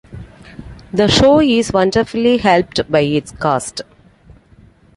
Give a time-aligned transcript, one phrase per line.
[0.91, 3.81] The show is wonderfully helped by its cast.